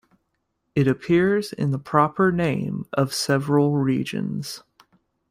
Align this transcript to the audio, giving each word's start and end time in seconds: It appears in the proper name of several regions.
It 0.73 0.87
appears 0.87 1.53
in 1.53 1.69
the 1.69 1.77
proper 1.77 2.31
name 2.31 2.87
of 2.93 3.13
several 3.13 3.77
regions. 3.77 4.63